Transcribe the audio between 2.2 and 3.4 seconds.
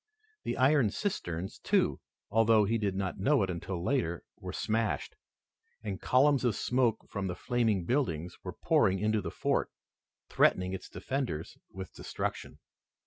although he did not